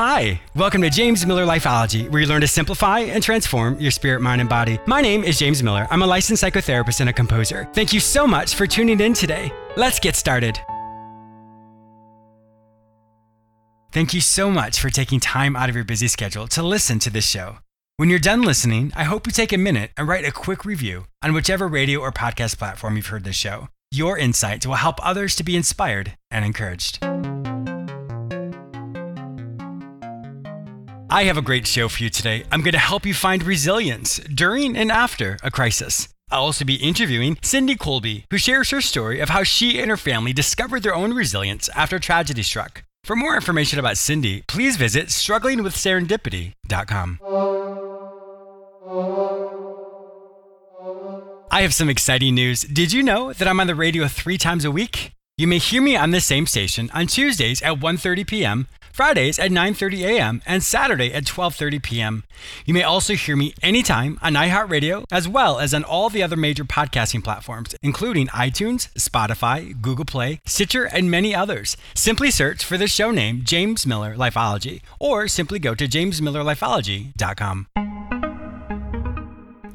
[0.00, 4.20] Hi, welcome to James Miller Lifeology, where you learn to simplify and transform your spirit,
[4.20, 4.78] mind, and body.
[4.86, 5.88] My name is James Miller.
[5.90, 7.68] I'm a licensed psychotherapist and a composer.
[7.72, 9.50] Thank you so much for tuning in today.
[9.76, 10.56] Let's get started.
[13.90, 17.10] Thank you so much for taking time out of your busy schedule to listen to
[17.10, 17.58] this show.
[17.96, 21.08] When you're done listening, I hope you take a minute and write a quick review
[21.24, 23.66] on whichever radio or podcast platform you've heard this show.
[23.90, 27.04] Your insights will help others to be inspired and encouraged.
[31.10, 32.44] I have a great show for you today.
[32.52, 36.06] I'm going to help you find resilience during and after a crisis.
[36.30, 39.96] I'll also be interviewing Cindy Colby, who shares her story of how she and her
[39.96, 42.82] family discovered their own resilience after tragedy struck.
[43.04, 47.18] For more information about Cindy, please visit strugglingwithserendipity.com.
[51.50, 52.64] I have some exciting news.
[52.64, 55.12] Did you know that I'm on the radio 3 times a week?
[55.38, 58.66] You may hear me on this same station on Tuesdays at 1:30 p.m.,
[58.98, 62.24] Fridays at 9:30 a.m., and Saturday at 12:30 p.m.
[62.66, 66.34] You may also hear me anytime on iHeartRadio as well as on all the other
[66.34, 71.76] major podcasting platforms, including iTunes, Spotify, Google Play, Stitcher, and many others.
[71.94, 77.68] Simply search for the show name James Miller Lifeology or simply go to jamesmillerlifeology.com.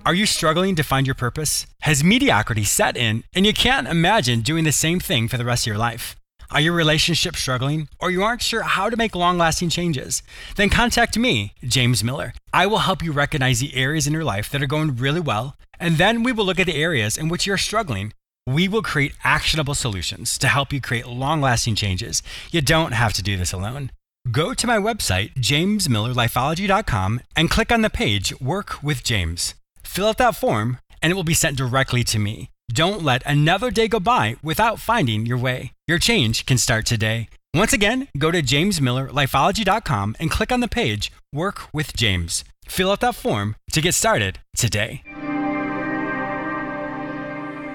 [0.06, 1.66] Are you struggling to find your purpose?
[1.84, 5.64] Has mediocrity set in and you can't imagine doing the same thing for the rest
[5.64, 6.18] of your life?
[6.54, 10.22] Are your relationships struggling or you aren't sure how to make long lasting changes?
[10.56, 12.36] Then contact me, James Miller.
[12.54, 15.58] I will help you recognize the areas in your life that are going really well,
[15.80, 18.14] and then we will look at the areas in which you're struggling.
[18.46, 22.22] We will create actionable solutions to help you create long lasting changes.
[22.52, 23.90] You don't have to do this alone.
[24.32, 29.56] Go to my website, jamesmillerlifeology.com, and click on the page Work with James.
[29.82, 32.52] Fill out that form, and it will be sent directly to me.
[32.72, 35.74] Don't let another day go by without finding your way.
[35.88, 37.28] Your change can start today.
[37.54, 42.44] Once again, go to jamesmillerlifeology.com and click on the page Work with James.
[42.66, 45.04] Fill out that form to get started today.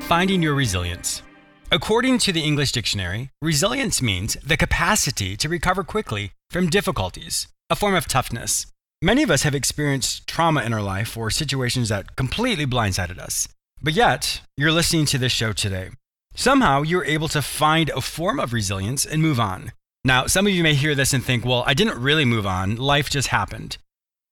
[0.03, 1.23] Finding your resilience.
[1.71, 7.77] According to the English dictionary, resilience means the capacity to recover quickly from difficulties, a
[7.77, 8.67] form of toughness.
[9.03, 13.49] Many of us have experienced trauma in our life or situations that completely blindsided us.
[13.83, 15.91] But yet, you're listening to this show today.
[16.35, 19.73] Somehow, you're able to find a form of resilience and move on.
[20.05, 22.77] Now, some of you may hear this and think, well, I didn't really move on,
[22.77, 23.79] life just happened.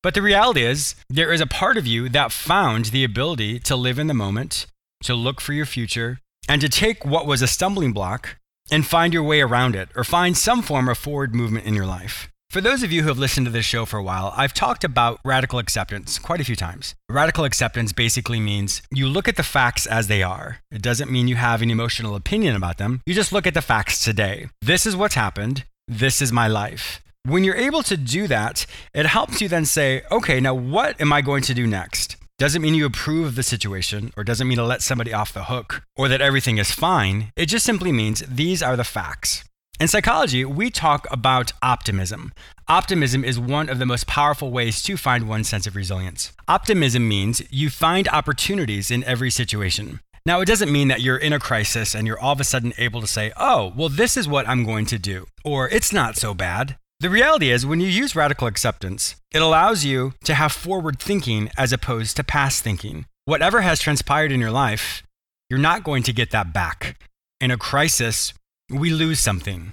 [0.02, 3.76] But the reality is, there is a part of you that found the ability to
[3.76, 4.66] live in the moment,
[5.04, 8.36] to look for your future, and to take what was a stumbling block
[8.70, 11.86] and find your way around it or find some form of forward movement in your
[11.86, 12.28] life.
[12.50, 14.84] For those of you who have listened to this show for a while, I've talked
[14.84, 16.94] about radical acceptance quite a few times.
[17.08, 20.58] Radical acceptance basically means you look at the facts as they are.
[20.70, 23.02] It doesn't mean you have an emotional opinion about them.
[23.04, 24.48] You just look at the facts today.
[24.62, 25.64] This is what's happened.
[25.88, 27.02] This is my life.
[27.24, 28.64] When you're able to do that,
[28.94, 32.16] it helps you then say, okay, now what am I going to do next?
[32.38, 35.44] Doesn't mean you approve of the situation or doesn't mean to let somebody off the
[35.44, 37.32] hook or that everything is fine.
[37.34, 39.42] It just simply means these are the facts.
[39.78, 42.32] In psychology, we talk about optimism.
[42.66, 46.32] Optimism is one of the most powerful ways to find one sense of resilience.
[46.48, 50.00] Optimism means you find opportunities in every situation.
[50.24, 52.72] Now, it doesn't mean that you're in a crisis and you're all of a sudden
[52.78, 56.16] able to say, oh, well, this is what I'm going to do, or it's not
[56.16, 56.78] so bad.
[57.00, 61.50] The reality is, when you use radical acceptance, it allows you to have forward thinking
[61.58, 63.04] as opposed to past thinking.
[63.26, 65.02] Whatever has transpired in your life,
[65.50, 66.98] you're not going to get that back.
[67.42, 68.32] In a crisis,
[68.70, 69.72] we lose something.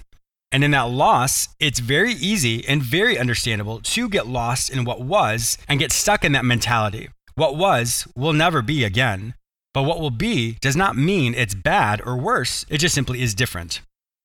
[0.52, 5.00] And in that loss, it's very easy and very understandable to get lost in what
[5.00, 7.08] was and get stuck in that mentality.
[7.34, 9.34] What was will never be again.
[9.72, 13.34] But what will be does not mean it's bad or worse, it just simply is
[13.34, 13.80] different.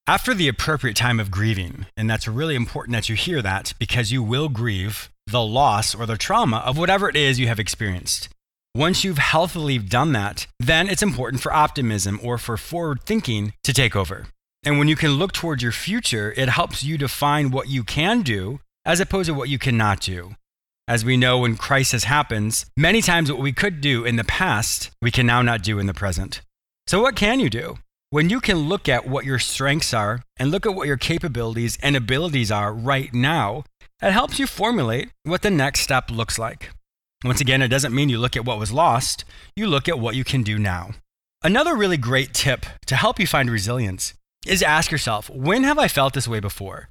[0.06, 4.12] After the appropriate time of grieving, and that's really important that you hear that because
[4.12, 8.30] you will grieve the loss or the trauma of whatever it is you have experienced.
[8.76, 13.74] Once you've healthily done that, then it's important for optimism or for forward thinking to
[13.74, 14.28] take over.
[14.64, 18.22] And when you can look towards your future, it helps you define what you can
[18.22, 20.36] do as opposed to what you cannot do.
[20.88, 24.90] As we know, when crisis happens, many times what we could do in the past,
[25.02, 26.42] we can now not do in the present.
[26.88, 27.78] So, what can you do?
[28.10, 31.78] When you can look at what your strengths are and look at what your capabilities
[31.84, 33.66] and abilities are right now,
[34.02, 36.72] it helps you formulate what the next step looks like.
[37.24, 39.26] Once again, it doesn't mean you look at what was lost,
[39.56, 40.90] you look at what you can do now.
[41.44, 44.16] Another really great tip to help you find resilience
[44.46, 46.90] is ask yourself, when have I felt this way before?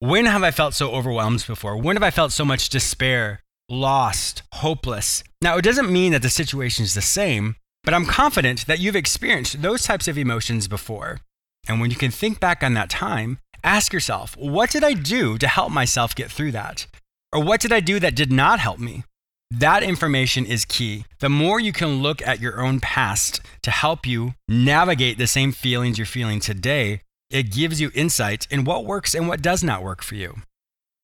[0.00, 1.76] When have I felt so overwhelmed before?
[1.76, 5.24] When have I felt so much despair, lost, hopeless?
[5.42, 8.96] Now, it doesn't mean that the situation is the same, but I'm confident that you've
[8.96, 11.20] experienced those types of emotions before.
[11.68, 15.36] And when you can think back on that time, Ask yourself, what did I do
[15.38, 16.86] to help myself get through that?
[17.32, 19.04] Or what did I do that did not help me?
[19.50, 21.06] That information is key.
[21.20, 25.52] The more you can look at your own past to help you navigate the same
[25.52, 27.00] feelings you're feeling today,
[27.30, 30.36] it gives you insight in what works and what does not work for you.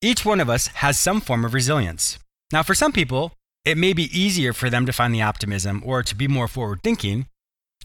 [0.03, 2.19] Each one of us has some form of resilience.
[2.53, 3.33] Now, for some people,
[3.65, 6.83] it may be easier for them to find the optimism or to be more forward
[6.83, 7.27] thinking.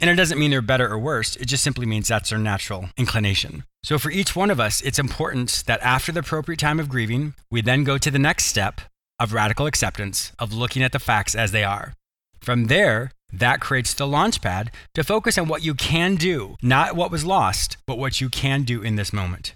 [0.01, 2.89] And it doesn't mean they're better or worse, it just simply means that's their natural
[2.97, 3.63] inclination.
[3.83, 7.33] So, for each one of us, it's important that after the appropriate time of grieving,
[7.49, 8.81] we then go to the next step
[9.19, 11.93] of radical acceptance, of looking at the facts as they are.
[12.41, 16.95] From there, that creates the launch pad to focus on what you can do, not
[16.95, 19.55] what was lost, but what you can do in this moment.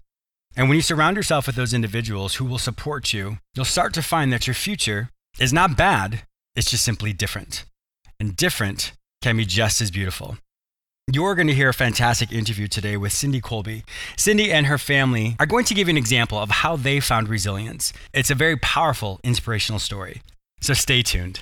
[0.56, 4.04] And when you surround yourself with those individuals who will support you, you'll start to
[4.04, 6.24] find that your future is not bad,
[6.56, 7.65] it's just simply different.
[8.19, 10.38] And different can be just as beautiful.
[11.12, 13.84] You're going to hear a fantastic interview today with Cindy Colby.
[14.16, 17.28] Cindy and her family are going to give you an example of how they found
[17.28, 17.92] resilience.
[18.14, 20.22] It's a very powerful, inspirational story.
[20.62, 21.42] So stay tuned.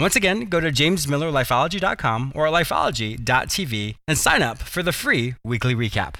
[0.00, 6.14] Once again, go to jamesmillerlifeology.com or lifeology.tv and sign up for the free weekly recap.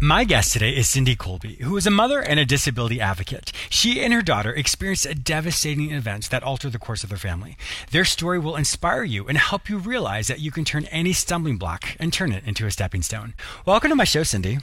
[0.00, 3.52] My guest today is Cindy Colby, who is a mother and a disability advocate.
[3.70, 7.56] She and her daughter experienced a devastating event that altered the course of their family.
[7.92, 11.58] Their story will inspire you and help you realize that you can turn any stumbling
[11.58, 13.34] block and turn it into a stepping stone.
[13.64, 14.58] Welcome to my show, Cindy.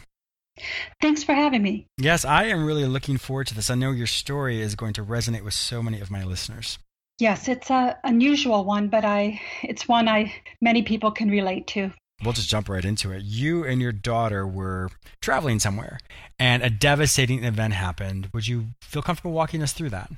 [1.02, 1.88] Thanks for having me.
[1.98, 3.70] Yes, I am really looking forward to this.
[3.70, 6.80] I know your story is going to resonate with so many of my listeners.
[7.20, 11.92] Yes, it's a unusual one, but I it's one I many people can relate to.
[12.24, 13.24] We'll just jump right into it.
[13.24, 14.90] You and your daughter were
[15.22, 16.00] traveling somewhere
[16.40, 18.30] and a devastating event happened.
[18.34, 20.12] Would you feel comfortable walking us through that?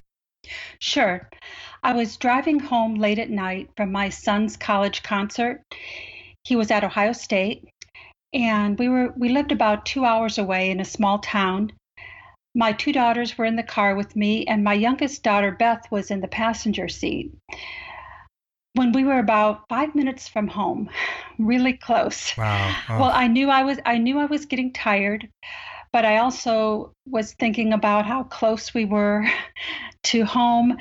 [0.80, 1.28] Sure.
[1.84, 5.64] I was driving home late at night from my son's college concert.
[6.44, 7.68] He was at Ohio State
[8.34, 11.72] and we were we lived about two hours away in a small town.
[12.56, 16.10] My two daughters were in the car with me and my youngest daughter beth was
[16.12, 17.32] in the passenger seat.
[18.74, 20.90] When we were about five minutes from home
[21.40, 22.36] really close.
[22.38, 22.76] Wow.
[22.90, 23.00] Oh.
[23.00, 25.30] well i knew i was i knew i was getting tired
[25.94, 29.26] but i also was thinking about how close we were
[30.04, 30.78] to home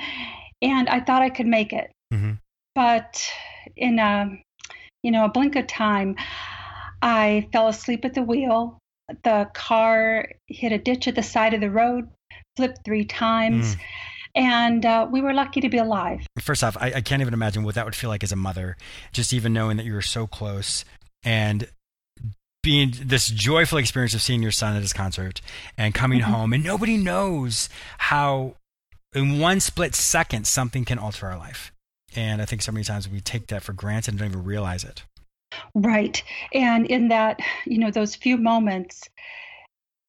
[0.61, 1.91] and i thought i could make it.
[2.13, 2.33] Mm-hmm.
[2.75, 3.29] but
[3.75, 4.39] in a
[5.03, 6.15] you know a blink of time
[7.01, 8.79] I fell asleep at the wheel.
[9.23, 12.09] The car hit a ditch at the side of the road,
[12.55, 13.75] flipped three times.
[13.75, 13.79] Mm.
[14.35, 16.27] And uh, we were lucky to be alive.
[16.39, 18.77] First off, I, I can't even imagine what that would feel like as a mother,
[19.11, 20.85] just even knowing that you were so close
[21.23, 21.67] and
[22.67, 25.41] being this joyful experience of seeing your son at his concert
[25.77, 26.31] and coming mm-hmm.
[26.31, 28.55] home and nobody knows how
[29.13, 31.71] in one split second something can alter our life
[32.13, 34.83] and i think so many times we take that for granted and don't even realize
[34.83, 35.03] it
[35.73, 36.21] Right.
[36.53, 39.09] And in that, you know, those few moments,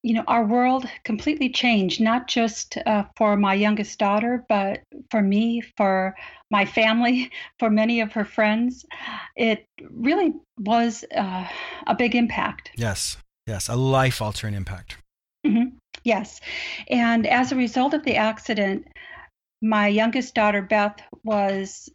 [0.03, 4.81] you know, our world completely changed, not just uh, for my youngest daughter, but
[5.11, 6.15] for me, for
[6.51, 8.87] my family, for many of her friends.
[9.37, 11.47] It really was uh,
[11.87, 12.71] a big impact.
[12.77, 13.17] Yes.
[13.47, 13.69] Yes.
[13.69, 14.99] A life altering impact.
[15.47, 15.77] Mm-hmm.
[16.05, 16.41] Yes.
[16.89, 18.87] And as a result of the accident,
[19.61, 21.89] my youngest daughter, Beth, was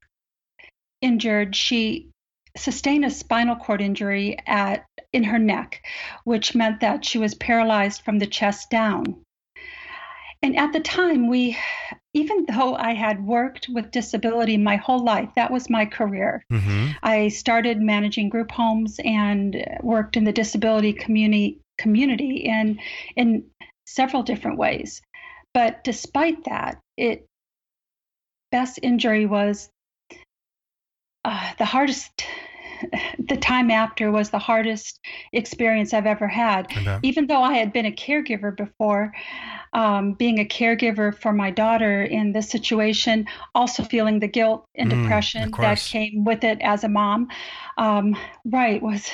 [1.01, 1.55] injured.
[1.55, 2.09] She
[2.57, 5.83] sustained a spinal cord injury at in her neck,
[6.23, 9.23] which meant that she was paralyzed from the chest down.
[10.41, 11.57] And at the time, we,
[12.13, 16.43] even though I had worked with disability my whole life, that was my career.
[16.51, 16.91] Mm-hmm.
[17.01, 22.79] I started managing group homes and worked in the disability community community in
[23.15, 23.45] in
[23.85, 25.01] several different ways.
[25.53, 27.25] But despite that, it
[28.51, 29.69] Beth's injury was
[31.25, 32.25] uh, the hardest
[33.27, 34.99] the time after was the hardest
[35.31, 36.67] experience I've ever had.
[37.01, 39.13] Even though I had been a caregiver before,
[39.73, 43.25] um, being a caregiver for my daughter in this situation,
[43.55, 47.29] also feeling the guilt and mm, depression that came with it as a mom,
[47.77, 48.15] um,
[48.45, 49.09] right, was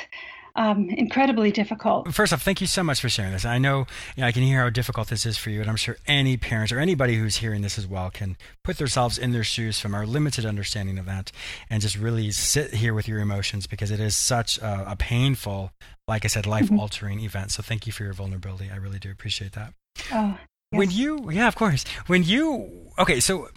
[0.59, 2.13] um, incredibly difficult.
[2.13, 3.45] First off, thank you so much for sharing this.
[3.45, 5.77] I know, you know, I can hear how difficult this is for you, and I'm
[5.77, 8.35] sure any parents or anybody who's hearing this as well can
[8.65, 11.31] put themselves in their shoes from our limited understanding of that,
[11.69, 15.71] and just really sit here with your emotions because it is such a, a painful,
[16.09, 17.25] like I said, life-altering mm-hmm.
[17.25, 17.51] event.
[17.51, 18.69] So thank you for your vulnerability.
[18.69, 19.73] I really do appreciate that.
[20.11, 20.37] Oh,
[20.71, 20.77] yes.
[20.77, 21.85] When you, yeah, of course.
[22.07, 23.47] When you, okay, so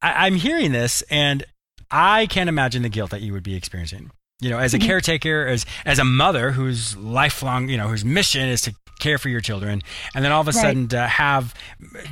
[0.00, 1.44] I, I'm hearing this, and
[1.90, 4.10] I can't imagine the guilt that you would be experiencing
[4.40, 4.86] you know, as a mm-hmm.
[4.86, 9.28] caretaker, as as a mother whose lifelong, you know, whose mission is to care for
[9.28, 9.82] your children,
[10.14, 10.60] and then all of a right.
[10.60, 11.54] sudden to have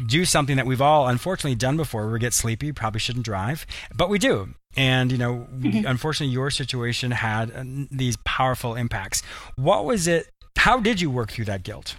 [0.06, 2.10] do something that we've all unfortunately done before.
[2.10, 4.54] We get sleepy, probably shouldn't drive, but we do.
[4.76, 5.86] And you know, mm-hmm.
[5.86, 9.22] unfortunately, your situation had uh, these powerful impacts.
[9.56, 10.28] What was it?
[10.56, 11.96] How did you work through that guilt?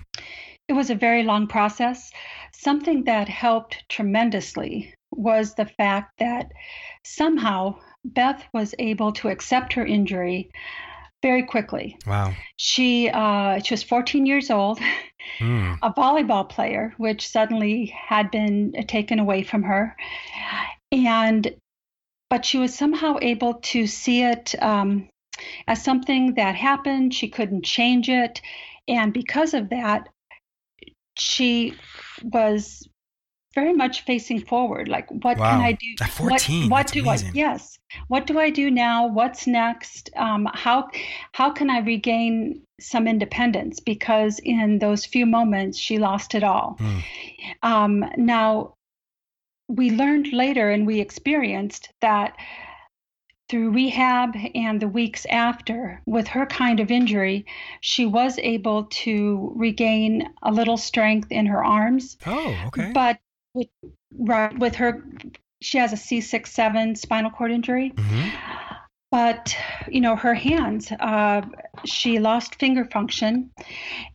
[0.67, 2.12] It was a very long process.
[2.51, 6.51] Something that helped tremendously was the fact that
[7.03, 10.51] somehow Beth was able to accept her injury
[11.21, 11.97] very quickly.
[12.05, 12.33] Wow.
[12.55, 14.79] She uh, she was 14 years old,
[15.39, 15.77] mm.
[15.81, 19.95] a volleyball player, which suddenly had been taken away from her,
[20.91, 21.55] and
[22.29, 25.09] but she was somehow able to see it um,
[25.67, 27.13] as something that happened.
[27.13, 28.39] She couldn't change it,
[28.88, 30.09] and because of that,
[31.17, 31.74] she
[32.21, 32.88] was
[33.55, 35.51] very much facing forward like what wow.
[35.51, 37.29] can i do At 14, what, what do amazing.
[37.29, 40.89] i yes what do i do now what's next um, how
[41.31, 46.77] how can i regain some independence because in those few moments she lost it all
[46.79, 47.03] mm.
[47.63, 48.74] um, now
[49.67, 52.35] we learned later and we experienced that
[53.47, 57.45] through rehab and the weeks after, with her kind of injury,
[57.79, 62.17] she was able to regain a little strength in her arms.
[62.25, 62.91] Oh, okay.
[62.91, 63.19] But
[63.55, 63.67] with
[64.12, 65.03] right with her
[65.62, 67.91] she has a C6-7 spinal cord injury.
[67.95, 68.29] Mm-hmm.
[69.12, 69.55] But
[69.88, 71.41] you know her hands, uh,
[71.85, 73.51] she lost finger function,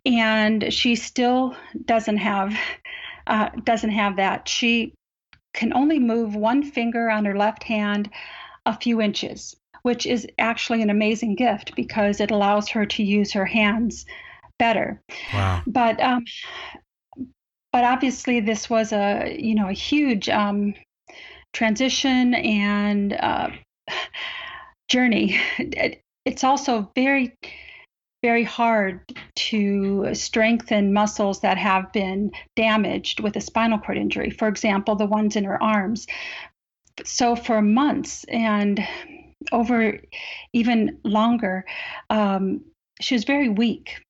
[0.04, 1.56] and she still
[1.86, 2.54] doesn't have
[3.26, 4.46] uh, doesn't have that.
[4.48, 4.94] She
[5.54, 8.10] can only move one finger on her left hand
[8.66, 13.32] a few inches, which is actually an amazing gift because it allows her to use
[13.32, 14.04] her hands
[14.58, 15.00] better.
[15.32, 15.62] Wow.
[15.66, 16.24] But um,
[17.72, 20.74] but obviously this was a you know a huge um,
[21.52, 23.50] transition and uh,
[24.88, 25.40] journey.
[26.24, 27.34] It's also very
[28.22, 29.00] very hard
[29.34, 34.28] to strengthen muscles that have been damaged with a spinal cord injury.
[34.30, 36.06] For example, the ones in her arms.
[37.04, 38.86] So for months and
[39.52, 39.98] over
[40.52, 41.64] even longer,
[42.10, 42.60] um,
[43.00, 44.02] she was very weak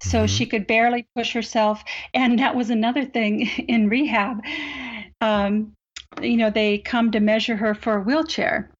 [0.00, 0.26] so mm-hmm.
[0.26, 1.82] she could barely push herself.
[2.14, 4.38] And that was another thing in rehab.
[5.20, 5.74] Um,
[6.20, 8.70] you know, they come to measure her for a wheelchair.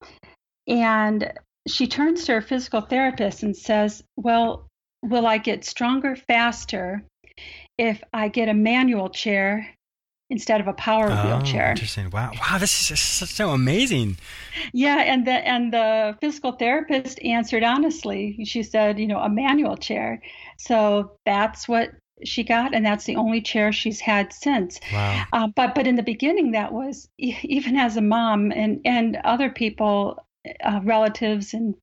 [0.66, 1.32] And
[1.66, 4.68] she turns to her physical therapist and says, Well,
[5.02, 7.04] will I get stronger faster
[7.78, 9.68] if I get a manual chair
[10.32, 11.70] instead of a power oh, wheelchair.
[11.70, 12.10] Interesting.
[12.10, 12.32] Wow.
[12.40, 12.58] Wow.
[12.58, 14.16] This is so amazing.
[14.72, 18.42] Yeah, and the and the physical therapist answered honestly.
[18.44, 20.22] She said, you know, a manual chair.
[20.56, 21.90] So that's what
[22.24, 24.80] she got, and that's the only chair she's had since.
[24.92, 25.24] Wow.
[25.32, 29.50] Uh, but but in the beginning, that was even as a mom and and other
[29.50, 30.18] people,
[30.64, 31.74] uh, relatives and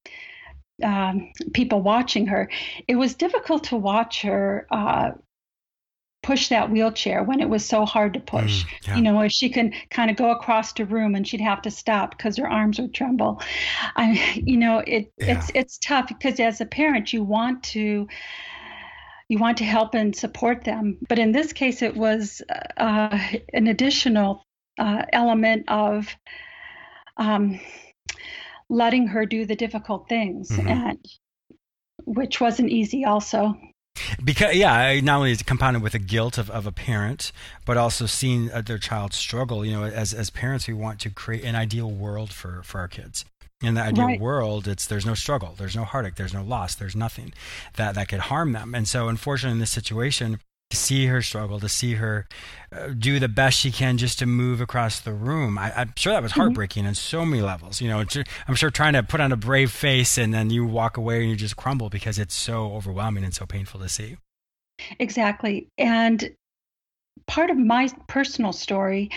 [0.83, 2.49] um, people watching her,
[2.87, 5.11] it was difficult to watch her uh,
[6.29, 8.63] push that wheelchair when it was so hard to push.
[8.63, 8.95] Mm, yeah.
[8.97, 11.71] You know, where she can kind of go across the room and she'd have to
[11.71, 13.41] stop because her arms would tremble.
[13.95, 15.39] I, you know, it yeah.
[15.39, 18.07] it's it's tough because as a parent you want to
[19.27, 22.43] you want to help and support them, but in this case it was
[22.77, 23.17] uh,
[23.51, 24.45] an additional
[24.77, 26.15] uh, element of
[27.17, 27.59] um,
[28.69, 30.67] letting her do the difficult things mm-hmm.
[30.67, 31.05] and
[32.05, 33.55] which wasn't easy also
[34.23, 37.31] because yeah not only is it compounded with the guilt of, of a parent
[37.65, 41.09] but also seeing uh, their child struggle you know as, as parents we want to
[41.09, 43.25] create an ideal world for for our kids
[43.61, 44.19] in the ideal right.
[44.19, 47.33] world it's there's no struggle there's no heartache there's no loss there's nothing
[47.75, 51.59] that that could harm them and so unfortunately in this situation to see her struggle,
[51.59, 52.27] to see her
[52.71, 55.57] uh, do the best she can just to move across the room.
[55.57, 56.41] I, am sure that was mm-hmm.
[56.41, 56.89] heartbreaking mm-hmm.
[56.89, 57.81] on so many levels.
[57.81, 58.03] You know,
[58.47, 61.29] I'm sure trying to put on a brave face and then you walk away and
[61.29, 64.17] you just crumble because it's so overwhelming and so painful to see.
[64.99, 65.67] Exactly.
[65.77, 66.31] And
[67.25, 69.09] part of my personal story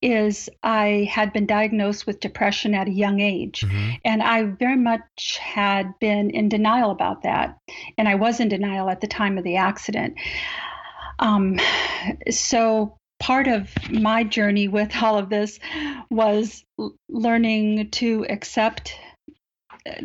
[0.00, 3.62] is I had been diagnosed with depression at a young age.
[3.62, 3.90] Mm-hmm.
[4.04, 7.58] And I very much had been in denial about that.
[7.98, 10.14] And I was in denial at the time of the accident.
[11.20, 11.60] Um,
[12.30, 15.60] so part of my journey with all of this
[16.10, 16.64] was
[17.08, 18.94] learning to accept
[19.86, 20.02] uh,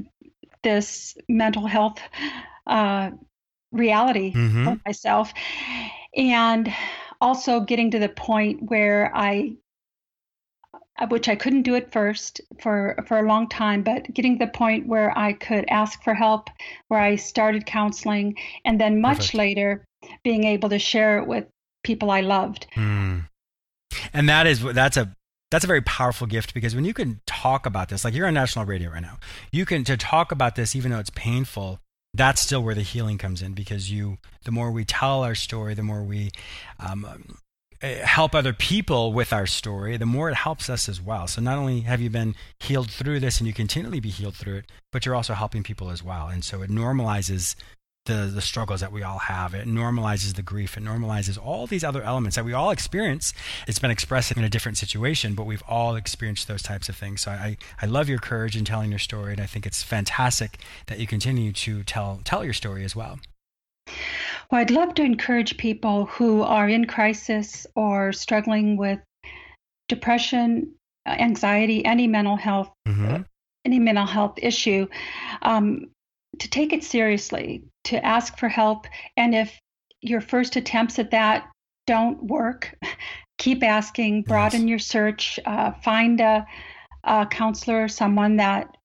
[0.61, 1.99] this mental health
[2.67, 3.11] uh,
[3.71, 4.65] reality mm-hmm.
[4.65, 5.33] for myself.
[6.15, 6.73] And
[7.21, 9.55] also getting to the point where I
[11.09, 14.51] which I couldn't do at first for for a long time, but getting to the
[14.51, 16.49] point where I could ask for help,
[16.87, 19.33] where I started counseling, and then much Perfect.
[19.33, 19.85] later
[20.23, 21.45] being able to share it with
[21.83, 22.67] people I loved.
[22.75, 23.27] Mm.
[24.13, 25.15] And that is that's a
[25.51, 28.33] that's a very powerful gift because when you can talk about this, like you're on
[28.33, 29.17] national radio right now,
[29.51, 31.79] you can to talk about this even though it's painful.
[32.13, 35.73] That's still where the healing comes in because you, the more we tell our story,
[35.73, 36.31] the more we
[36.79, 37.37] um,
[37.81, 41.27] eh, help other people with our story, the more it helps us as well.
[41.27, 44.59] So not only have you been healed through this and you continually be healed through
[44.59, 46.29] it, but you're also helping people as well.
[46.29, 47.55] And so it normalizes
[48.05, 49.53] the the struggles that we all have.
[49.53, 50.77] It normalizes the grief.
[50.77, 53.33] It normalizes all these other elements that we all experience.
[53.67, 57.21] It's been expressed in a different situation, but we've all experienced those types of things.
[57.21, 60.59] So I, I love your courage in telling your story, and I think it's fantastic
[60.87, 63.19] that you continue to tell tell your story as well.
[64.51, 68.99] Well, I'd love to encourage people who are in crisis or struggling with
[69.87, 70.73] depression,
[71.05, 73.23] anxiety, any mental health, mm-hmm.
[73.63, 74.87] any mental health issue.
[75.41, 75.87] Um,
[76.39, 78.87] to take it seriously, to ask for help.
[79.17, 79.59] And if
[80.01, 81.49] your first attempts at that
[81.87, 82.75] don't work,
[83.37, 84.69] keep asking, broaden yes.
[84.69, 86.45] your search, uh, find a,
[87.03, 88.75] a, counselor, someone that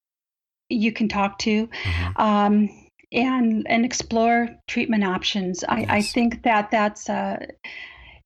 [0.69, 1.67] you can talk to.
[1.67, 2.23] Mm-hmm.
[2.23, 2.69] Um,
[3.13, 5.65] and and explore treatment options.
[5.65, 5.87] I, yes.
[5.91, 7.45] I think that that's a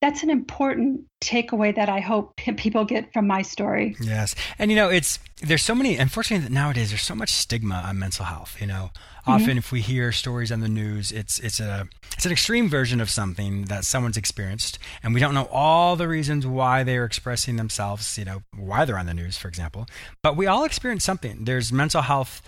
[0.05, 3.97] that's an important takeaway that I hope people get from my story.
[4.01, 4.35] Yes.
[4.59, 8.27] And you know, it's there's so many unfortunately nowadays there's so much stigma on mental
[8.27, 8.91] health, you know.
[8.93, 9.31] Mm-hmm.
[9.31, 13.01] Often if we hear stories on the news, it's it's a it's an extreme version
[13.01, 17.57] of something that someone's experienced and we don't know all the reasons why they're expressing
[17.57, 19.87] themselves, you know, why they're on the news, for example.
[20.23, 21.47] But we all experience something.
[21.47, 22.43] There's mental health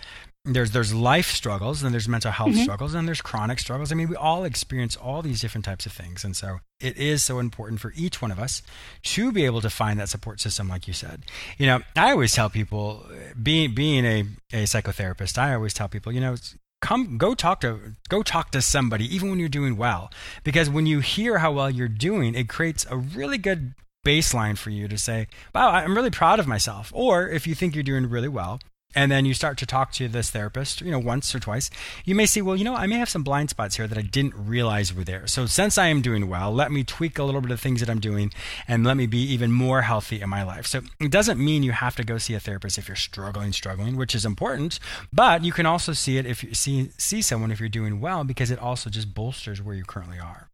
[0.47, 2.63] there's there's life struggles and there's mental health mm-hmm.
[2.63, 3.91] struggles and there's chronic struggles.
[3.91, 7.23] I mean, we all experience all these different types of things, and so it is
[7.23, 8.63] so important for each one of us
[9.03, 11.23] to be able to find that support system, like you said.
[11.59, 13.07] You know, I always tell people,
[13.41, 14.21] being being a
[14.53, 16.37] a psychotherapist, I always tell people, you know,
[16.81, 20.11] come go talk to go talk to somebody even when you're doing well
[20.45, 24.71] because when you hear how well you're doing it creates a really good baseline for
[24.71, 28.09] you to say wow i'm really proud of myself or if you think you're doing
[28.09, 28.61] really well
[28.97, 31.71] and then you start to talk to this therapist, you know, once or twice,
[32.07, 34.03] you may see, well, you know, I may have some blind spots here that I
[34.03, 35.27] didn't realize were there.
[35.27, 37.91] So since I am doing well, let me tweak a little bit of things that
[37.91, 38.33] I'm doing
[38.67, 40.67] and let me be even more healthy in my life.
[40.67, 43.97] So it doesn't mean you have to go see a therapist if you're struggling, struggling,
[43.97, 44.81] which is important,
[45.13, 48.25] but you can also see it if you see see someone if you're doing well
[48.25, 50.49] because it also just bolsters where you currently are.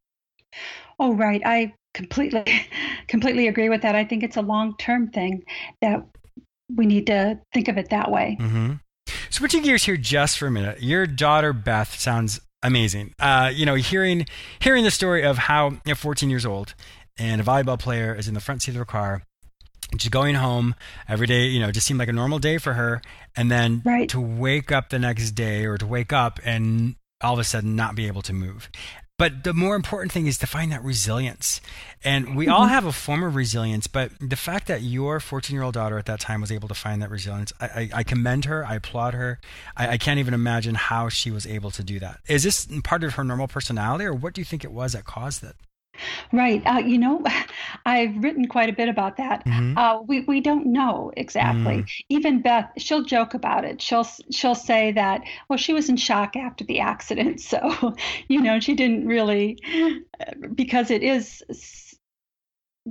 [0.99, 1.41] Oh, right.
[1.45, 2.45] I completely
[3.07, 3.95] completely agree with that.
[3.95, 5.45] I think it's a long-term thing
[5.81, 6.05] that
[6.77, 8.37] we need to think of it that way.
[8.41, 8.73] Mm-hmm.
[9.31, 13.15] Switching gears here just for a minute, your daughter Beth sounds amazing.
[13.19, 14.27] Uh, you know, hearing
[14.61, 16.75] hearing the story of how you know, 14 years old
[17.19, 19.23] and a volleyball player is in the front seat of her car,
[19.97, 20.75] just going home
[21.09, 21.47] every day.
[21.47, 23.03] You know, just seemed like a normal day for her,
[23.37, 24.09] and then right.
[24.11, 27.77] to wake up the next day or to wake up and all of a sudden
[27.77, 28.69] not be able to move.
[29.23, 31.61] But the more important thing is to find that resilience.
[32.03, 32.55] And we mm-hmm.
[32.55, 35.97] all have a form of resilience, but the fact that your 14 year old daughter
[35.97, 38.67] at that time was able to find that resilience, I, I, I commend her.
[38.67, 39.39] I applaud her.
[39.77, 42.19] I, I, can't even imagine how she was able to do that.
[42.27, 45.05] Is this part of her normal personality, or what do you think it was that
[45.05, 45.55] caused it?
[46.33, 46.62] Right.
[46.67, 47.25] Uh, you know,
[47.87, 49.45] I've written quite a bit about that.
[49.45, 49.79] Mm-hmm.
[49.79, 51.79] Uh, we we don't know exactly.
[51.79, 51.91] Mm.
[52.09, 53.81] Even Beth, she'll joke about it.
[53.81, 57.95] She'll she'll say that well, she was in shock after the accident, so
[58.29, 59.59] you know she didn't really
[60.55, 61.43] because it is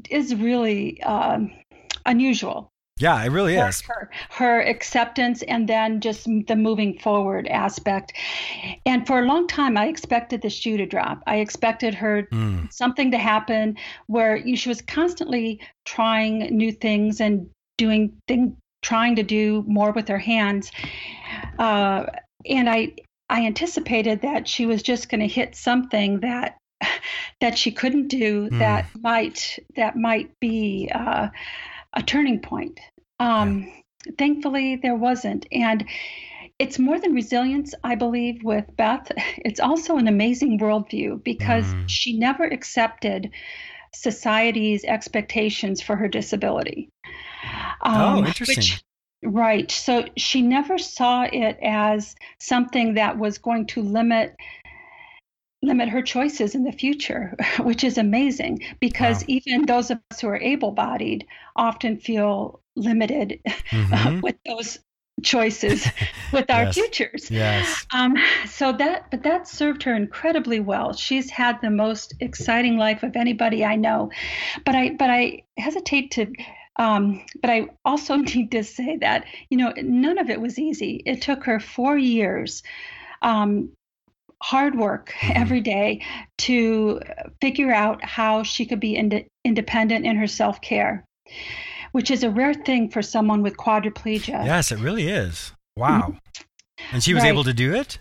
[0.09, 1.51] is really um,
[2.05, 2.70] unusual
[3.01, 3.81] yeah, it really her, is.
[3.81, 8.13] Her, her acceptance and then just the moving forward aspect.
[8.85, 11.21] And for a long time, I expected the shoe to drop.
[11.25, 12.71] I expected her mm.
[12.71, 18.13] something to happen where she was constantly trying new things and doing
[18.81, 20.71] trying to do more with her hands.
[21.59, 22.05] Uh,
[22.45, 22.93] and I,
[23.29, 26.57] I anticipated that she was just going to hit something that
[27.41, 28.59] that she couldn't do mm.
[28.59, 31.27] that might that might be uh,
[31.93, 32.79] a turning point.
[33.19, 33.63] Um,
[34.05, 34.13] yeah.
[34.17, 35.45] Thankfully, there wasn't.
[35.51, 35.85] And
[36.57, 39.11] it's more than resilience, I believe, with Beth.
[39.37, 41.83] It's also an amazing worldview because mm.
[41.87, 43.31] she never accepted
[43.93, 46.89] society's expectations for her disability.
[47.83, 48.57] Oh, um, oh, interesting.
[48.57, 48.83] Which,
[49.23, 49.69] right.
[49.71, 54.35] So she never saw it as something that was going to limit
[55.61, 59.25] limit her choices in the future, which is amazing because wow.
[59.27, 64.19] even those of us who are able bodied often feel limited mm-hmm.
[64.23, 64.79] with those
[65.23, 65.87] choices
[66.33, 66.73] with our yes.
[66.73, 67.31] futures.
[67.31, 67.85] Yes.
[67.93, 68.15] Um,
[68.47, 70.93] so that, but that served her incredibly well.
[70.93, 74.11] She's had the most exciting life of anybody I know.
[74.65, 76.33] But I, but I hesitate to.
[76.77, 81.03] Um, but I also need to say that you know none of it was easy.
[81.05, 82.63] It took her four years.
[83.21, 83.73] Um,
[84.41, 85.35] hard work Mhm.
[85.35, 86.01] every day
[86.39, 86.99] to
[87.41, 91.05] figure out how she could be ind- independent in her self care,
[91.91, 94.43] which is a rare thing for someone with quadriplegia.
[94.45, 95.53] Yes, it really is.
[95.77, 96.15] Wow.
[96.91, 97.29] And she was Right.
[97.29, 97.99] able to do it?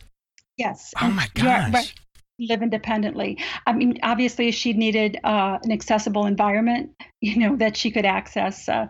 [0.56, 0.92] Yes.
[1.00, 1.72] Oh my gosh.
[1.72, 1.92] right,
[2.38, 3.38] live independently.
[3.66, 8.68] I mean, obviously, she needed uh, an accessible environment, you know, that she could access,
[8.68, 8.86] uh,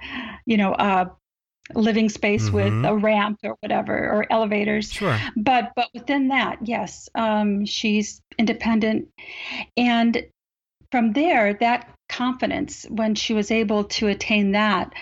[0.46, 1.06] you know, uh,
[1.74, 2.88] living space with Mhm.
[2.88, 4.92] a ramp or whatever, or elevators.
[4.92, 5.18] Sure.
[5.36, 9.08] But but within that, yes, um, she's independent,
[9.76, 10.22] and
[10.90, 14.92] from there, that confidence, when she was able to attain that,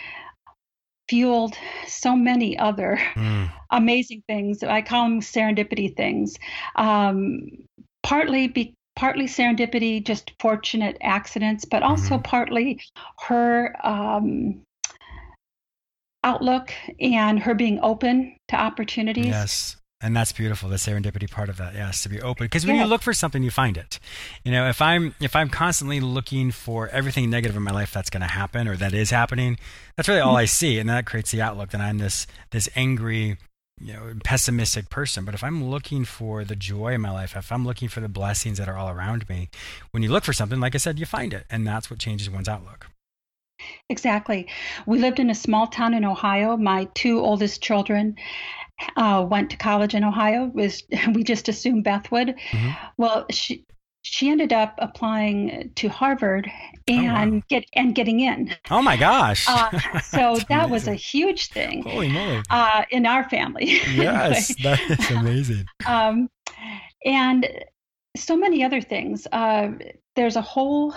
[1.08, 3.50] fueled so many other Mm.
[3.70, 4.62] amazing things.
[4.62, 6.38] I call them serendipity things.
[6.76, 7.48] Um,
[8.02, 12.24] partly be, partly serendipity, just fortunate accidents, but also Mhm.
[12.24, 12.80] partly
[13.22, 14.60] her um,
[16.24, 19.26] outlook and her being open to opportunities.
[19.26, 19.76] Yes.
[20.00, 21.74] And that's beautiful, the serendipity part of that.
[21.74, 22.44] Yes, to be open.
[22.44, 22.82] Because when Yeah.
[22.82, 23.98] you look for something, you find it.
[24.44, 28.08] You know, if I'm if I'm constantly looking for everything negative in my life that's
[28.08, 29.58] going to happen or that is happening,
[29.96, 30.42] that's really all mm-hmm.
[30.42, 33.38] I see, and that creates the outlook that I'm this this angry,
[33.80, 35.24] you know, pessimistic person.
[35.24, 38.08] But if I'm looking for the joy in my life, if I'm looking for the
[38.08, 39.48] blessings that are all around me,
[39.90, 42.30] when you look for something, like I said, you find it, and that's what changes
[42.30, 42.86] one's outlook.
[43.88, 44.46] Exactly.
[44.86, 46.56] We lived in a small town in Ohio.
[46.56, 48.16] My two oldest children
[48.96, 50.50] uh, went to college in Ohio.
[50.54, 50.82] Was
[51.14, 52.34] we just assumed Beth would.
[52.50, 52.76] Mhm.
[52.96, 53.64] Well, she
[54.02, 56.48] she ended up applying to Harvard
[56.90, 57.42] Oh, and wow.
[57.50, 58.54] get and getting in.
[58.70, 59.44] Oh my gosh!
[59.48, 62.42] Uh, so that was a huge thing holy moly!
[62.50, 63.80] uh, in our family.
[63.94, 65.66] Yes, that is amazing.
[65.86, 66.30] um,
[67.04, 67.46] and
[68.16, 69.26] so many other things.
[69.30, 69.72] Uh,
[70.16, 70.94] there's a whole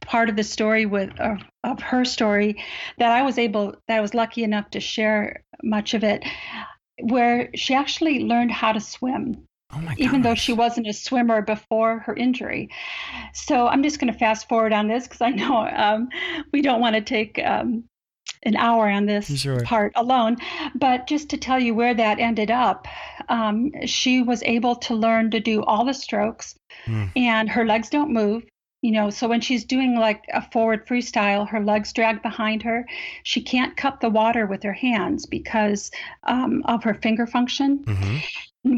[0.00, 2.62] part of the story with of, of her story
[2.98, 6.24] that I was able, that I was lucky enough to share much of it,
[7.00, 11.42] where she actually learned how to swim, Oh my even though she wasn't a swimmer
[11.42, 12.70] before her injury.
[13.34, 16.08] So I'm just going to fast forward on this because I know um,
[16.52, 17.38] we don't want to take.
[17.44, 17.84] Um,
[18.44, 19.60] an hour on this Sure.
[19.62, 20.36] part alone,
[20.74, 22.86] but just to tell you where that ended up,
[23.28, 26.54] um, she was able to learn to do all the strokes,
[26.86, 27.10] Mm.
[27.16, 28.44] and her legs don't move.
[28.84, 32.84] You know, so when she's doing like a forward freestyle, her legs drag behind her.
[33.22, 35.92] She can't cup the water with her hands because
[36.24, 38.22] um, of her finger function, Mhm.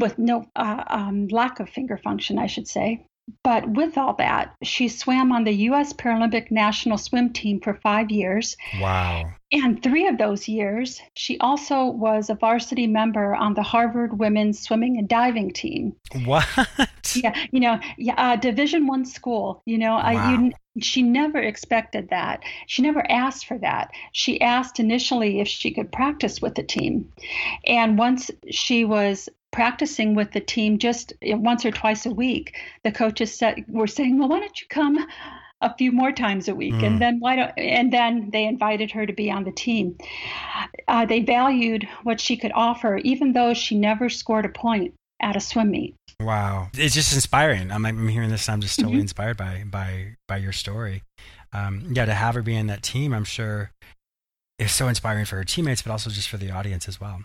[0.00, 3.07] with no uh, um, lack of finger function, I should say.
[3.42, 5.92] But with all that, she swam on the U.S.
[5.92, 8.56] Paralympic national swim team for five years.
[8.80, 9.24] Wow.
[9.52, 14.60] And three of those years, she also was a varsity member on the Harvard women's
[14.60, 15.94] swimming and diving team.
[16.24, 16.46] What?
[17.14, 19.62] Yeah, you know, yeah, uh, Division One school.
[19.66, 20.30] You know, I, Wow.
[20.32, 22.42] you, she never expected that.
[22.66, 23.90] She never asked for that.
[24.12, 27.12] She asked initially if she could practice with the team,
[27.66, 32.92] and once she was practicing with the team just once or twice a week, the
[32.92, 34.98] coaches said were saying, "Well, why don't you come?"
[35.60, 36.86] a few more times a week Mm.
[36.86, 39.96] and then why don't and then they invited her to be on the team
[40.88, 45.36] uh, they valued what she could offer even though she never scored a point at
[45.36, 47.72] a swim meet Wow, it's just inspiring.
[47.72, 48.48] I'm, I'm hearing this.
[48.48, 49.02] I'm just totally Mhm.
[49.08, 51.02] inspired by by by your story.
[51.52, 53.70] Um, yeah, to have her be in that team, I'm sure
[54.58, 57.22] is so inspiring for her teammates, but also just for the audience as well.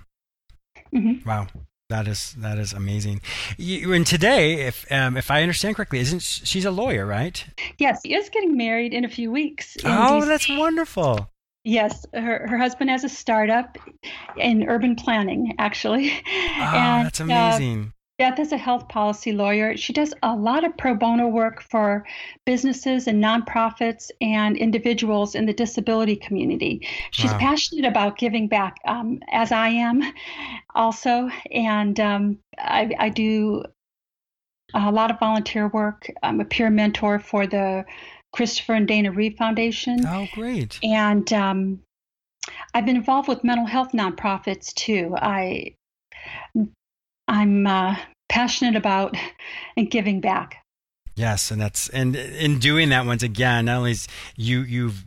[0.93, 1.25] Mhm.
[1.25, 1.47] Wow,
[1.89, 3.21] that is that is amazing.
[3.58, 7.43] You, and today, if um, if I understand correctly, isn't sh- she's a lawyer, right?
[7.80, 9.75] Yes, she is getting married in a few weeks.
[9.84, 10.25] Oh, DC.
[10.28, 11.30] that's wonderful.
[11.63, 12.06] yes.
[12.13, 13.78] Her her husband has a startup
[14.38, 16.12] in urban planning, actually.
[16.60, 17.93] Oh, and that's uh, amazing.
[18.19, 19.77] Beth is a health policy lawyer.
[19.77, 22.05] She does a lot of pro bono work for
[22.45, 26.86] businesses and nonprofits and individuals in the disability community.
[27.12, 27.39] She's Wow.
[27.39, 30.03] passionate about giving back, um, as I am
[30.75, 31.29] also.
[31.49, 33.63] And um, I, I do
[34.73, 36.12] a lot of volunteer work.
[36.21, 37.86] I'm a peer mentor for the
[38.34, 40.05] Christopher and Dana Reeve Foundation.
[40.05, 40.77] oh, great.
[40.84, 41.79] And um,
[42.73, 45.15] I've been involved with mental health nonprofits too.
[45.15, 45.75] I
[47.29, 47.95] I'm uh,
[48.27, 49.15] passionate about
[49.77, 50.65] and giving back.
[51.15, 55.05] Yes, and that's and in doing that once again, not only is you you've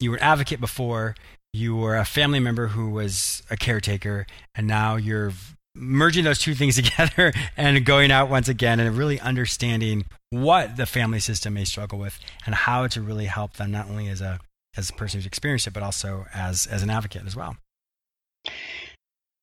[0.00, 1.14] you were an advocate before,
[1.52, 5.32] you were a family member who was a caretaker, and now you're
[5.74, 10.86] merging those two things together and going out once again and really understanding what the
[10.86, 14.40] family system may struggle with and how to really help them not only as a
[14.76, 17.56] as a person who's experienced it, but also as as an advocate as well.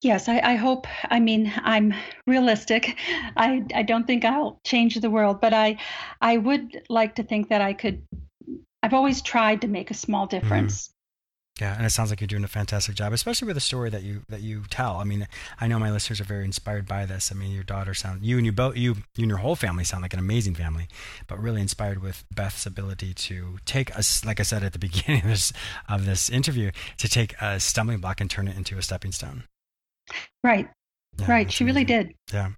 [0.01, 0.87] Yes, I, I, hope.
[1.09, 1.93] I mean, I'm
[2.27, 2.97] realistic.
[3.37, 5.77] I, I don't think I'll change the world, but I
[6.21, 8.03] I would like to think that I could.
[8.83, 10.39] I've always tried to make a small mm-hmm.
[10.39, 10.91] difference.
[11.61, 14.03] Yeah, and it sounds like you're doing a fantastic job, especially with the story that
[14.03, 14.97] you that you tell.
[14.97, 15.25] I mean,
[15.61, 17.31] I know my listeners are very inspired by this.
[17.31, 19.85] I mean, your daughter sound you and you both you, you and your whole family
[19.85, 20.89] sound like an amazing family,
[21.27, 25.21] but really inspired with Beth's ability to take us, like I said at the beginning
[25.21, 25.53] of this
[25.87, 29.45] of this interview, to take a stumbling block and turn it into a stepping stone.
[30.43, 30.67] Right.
[31.17, 31.51] Yeah, right.
[31.51, 31.75] She amazing.
[31.75, 32.13] really did.
[32.33, 32.51] Yeah.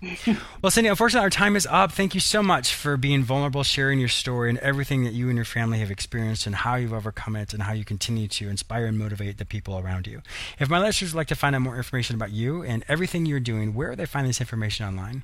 [0.61, 1.91] well, Cindy, unfortunately, our time is up.
[1.91, 5.35] Thank you so much for being vulnerable, sharing your story and everything that you and
[5.35, 8.87] your family have experienced and how you've overcome it and how you continue to inspire
[8.87, 10.23] and motivate the people around you.
[10.59, 13.39] If my listeners would like to find out more information about you and everything you're
[13.39, 15.23] doing, where do they find this information online?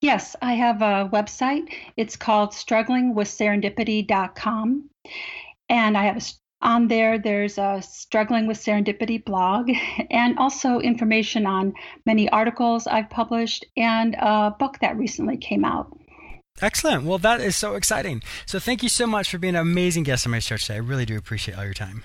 [0.00, 1.72] Yes, I have a website.
[1.96, 4.90] It's called strugglingwithserendipity.com.
[5.68, 6.20] And I have a
[6.62, 9.70] on there, there's a Struggling with Serendipity blog
[10.10, 11.74] and also information on
[12.06, 15.96] many articles I've published and a book that recently came out.
[16.60, 17.04] Excellent.
[17.04, 18.22] Well, that is so exciting.
[18.46, 20.74] So, thank you so much for being an amazing guest on my show today.
[20.74, 22.04] I really do appreciate all your time.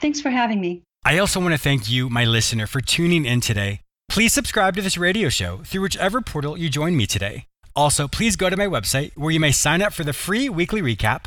[0.00, 0.82] Thanks for having me.
[1.04, 3.80] I also want to thank you, my listener, for tuning in today.
[4.08, 7.46] Please subscribe to this radio show through whichever portal you join me today.
[7.76, 10.82] Also, please go to my website where you may sign up for the free weekly
[10.82, 11.26] recap